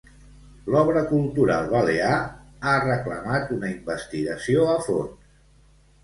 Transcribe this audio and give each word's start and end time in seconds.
L'Obra 0.75 1.01
Cultural 1.09 1.67
Balear 1.73 2.15
ha 2.69 2.73
reclamat 2.85 3.51
una 3.57 3.69
investigació 3.73 4.65
a 4.77 4.79
fons. 4.87 5.29